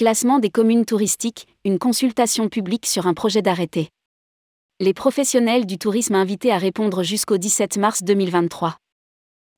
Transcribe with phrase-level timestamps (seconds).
[0.00, 3.90] Classement des communes touristiques, une consultation publique sur un projet d'arrêté.
[4.80, 8.78] Les professionnels du tourisme invités à répondre jusqu'au 17 mars 2023.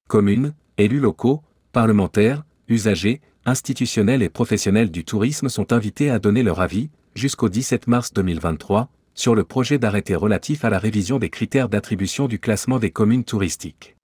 [0.08, 6.60] Communes, élus locaux, parlementaires, usagers, institutionnels et professionnels du tourisme sont invités à donner leur
[6.60, 11.68] avis, jusqu'au 17 mars 2023, sur le projet d'arrêté relatif à la révision des critères
[11.68, 13.94] d'attribution du classement des communes touristiques.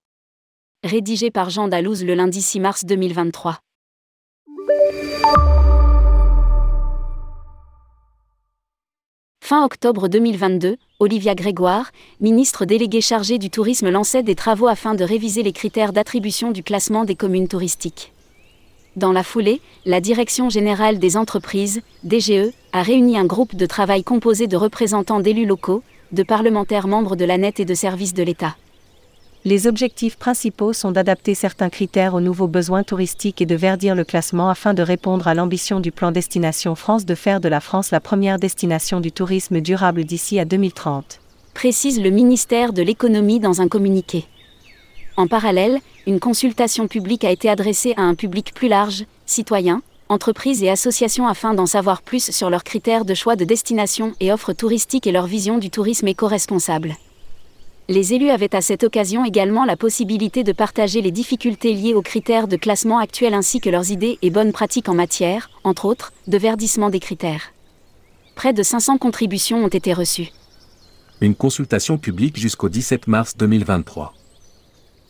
[0.84, 3.58] Rédigé par Jean Dalouse le lundi 6 mars 2023.
[9.48, 15.02] Fin octobre 2022, Olivia Grégoire, ministre déléguée chargée du tourisme, lançait des travaux afin de
[15.04, 18.12] réviser les critères d'attribution du classement des communes touristiques.
[18.96, 24.04] Dans la foulée, la Direction générale des entreprises, DGE, a réuni un groupe de travail
[24.04, 28.24] composé de représentants d'élus locaux, de parlementaires membres de la NET et de services de
[28.24, 28.54] l'État.
[29.48, 34.04] Les objectifs principaux sont d'adapter certains critères aux nouveaux besoins touristiques et de verdir le
[34.04, 37.90] classement afin de répondre à l'ambition du plan Destination France de faire de la France
[37.90, 41.20] la première destination du tourisme durable d'ici à 2030.
[41.54, 44.26] Précise le ministère de l'économie dans un communiqué.
[45.16, 50.62] En parallèle, une consultation publique a été adressée à un public plus large, citoyens, entreprises
[50.62, 54.52] et associations afin d'en savoir plus sur leurs critères de choix de destination et offres
[54.52, 56.98] touristiques et leur vision du tourisme éco-responsable.
[57.90, 62.02] Les élus avaient à cette occasion également la possibilité de partager les difficultés liées aux
[62.02, 66.12] critères de classement actuels ainsi que leurs idées et bonnes pratiques en matière, entre autres,
[66.26, 67.54] de verdissement des critères.
[68.34, 70.28] Près de 500 contributions ont été reçues.
[71.22, 74.12] Une consultation publique jusqu'au 17 mars 2023.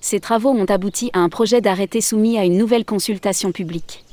[0.01, 4.05] Ces travaux ont abouti à un projet d'arrêté soumis à une nouvelle consultation publique.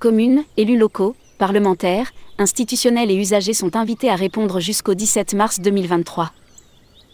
[0.00, 6.32] Communes, élus locaux, parlementaires, institutionnels et usagers sont invités à répondre jusqu'au 17 mars 2023.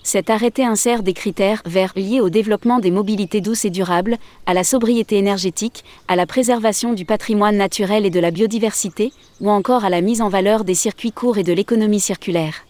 [0.03, 4.55] Cet arrêté insère des critères verts liés au développement des mobilités douces et durables, à
[4.55, 9.85] la sobriété énergétique, à la préservation du patrimoine naturel et de la biodiversité, ou encore
[9.85, 12.65] à la mise en valeur des circuits courts et de l'économie circulaire.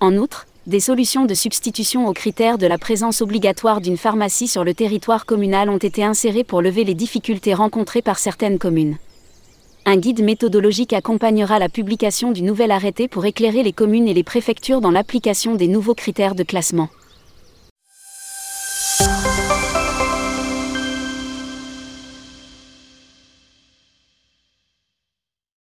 [0.00, 4.64] En outre, des solutions de substitution aux critères de la présence obligatoire d'une pharmacie sur
[4.64, 8.98] le territoire communal ont été insérées pour lever les difficultés rencontrées par certaines communes.
[9.92, 14.22] Un guide méthodologique accompagnera la publication du nouvel arrêté pour éclairer les communes et les
[14.22, 16.90] préfectures dans l'application des nouveaux critères de classement.